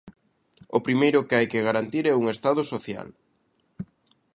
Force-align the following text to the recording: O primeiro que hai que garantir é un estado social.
O 0.77 0.79
primeiro 0.85 1.25
que 1.27 1.37
hai 1.37 1.47
que 1.51 1.65
garantir 1.67 2.03
é 2.11 2.13
un 2.21 2.25
estado 2.35 2.61
social. 2.71 3.07